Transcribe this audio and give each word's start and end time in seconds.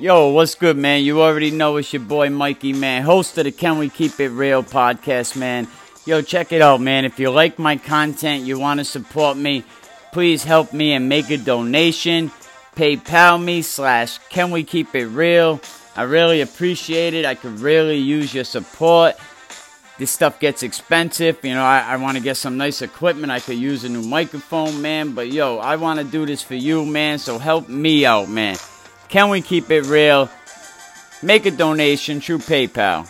Yo, 0.00 0.28
what's 0.28 0.54
good, 0.54 0.76
man? 0.76 1.02
You 1.02 1.20
already 1.22 1.50
know 1.50 1.76
it's 1.76 1.92
your 1.92 1.98
boy 1.98 2.30
Mikey, 2.30 2.72
man, 2.72 3.02
host 3.02 3.36
of 3.36 3.42
the 3.42 3.50
Can 3.50 3.78
We 3.78 3.88
Keep 3.88 4.20
It 4.20 4.28
Real 4.28 4.62
podcast, 4.62 5.36
man. 5.36 5.66
Yo, 6.06 6.22
check 6.22 6.52
it 6.52 6.62
out, 6.62 6.80
man. 6.80 7.04
If 7.04 7.18
you 7.18 7.32
like 7.32 7.58
my 7.58 7.76
content, 7.78 8.44
you 8.44 8.60
want 8.60 8.78
to 8.78 8.84
support 8.84 9.36
me, 9.36 9.64
please 10.12 10.44
help 10.44 10.72
me 10.72 10.92
and 10.92 11.08
make 11.08 11.30
a 11.30 11.36
donation. 11.36 12.30
PayPal 12.76 13.42
me 13.42 13.60
slash 13.60 14.18
Can 14.28 14.52
We 14.52 14.62
Keep 14.62 14.94
It 14.94 15.08
Real. 15.08 15.60
I 15.96 16.02
really 16.02 16.42
appreciate 16.42 17.12
it. 17.14 17.24
I 17.24 17.34
could 17.34 17.58
really 17.58 17.98
use 17.98 18.32
your 18.32 18.44
support. 18.44 19.16
This 19.98 20.12
stuff 20.12 20.38
gets 20.38 20.62
expensive. 20.62 21.40
You 21.42 21.54
know, 21.54 21.64
I, 21.64 21.80
I 21.80 21.96
want 21.96 22.16
to 22.16 22.22
get 22.22 22.36
some 22.36 22.56
nice 22.56 22.82
equipment. 22.82 23.32
I 23.32 23.40
could 23.40 23.58
use 23.58 23.82
a 23.82 23.88
new 23.88 24.02
microphone, 24.02 24.80
man. 24.80 25.10
But 25.10 25.32
yo, 25.32 25.58
I 25.58 25.74
want 25.74 25.98
to 25.98 26.04
do 26.04 26.24
this 26.24 26.40
for 26.40 26.54
you, 26.54 26.86
man. 26.86 27.18
So 27.18 27.36
help 27.36 27.68
me 27.68 28.06
out, 28.06 28.28
man. 28.28 28.56
Can 29.08 29.30
we 29.30 29.40
keep 29.40 29.70
it 29.70 29.86
real? 29.86 30.28
Make 31.22 31.46
a 31.46 31.50
donation 31.50 32.20
through 32.20 32.38
PayPal. 32.38 33.08